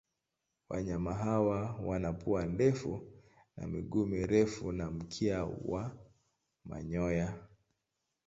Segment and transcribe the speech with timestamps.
[0.69, 3.01] Wanyama hawa wana pua ndefu
[3.57, 5.91] na miguu mirefu na mkia wa
[6.65, 7.37] manyoya.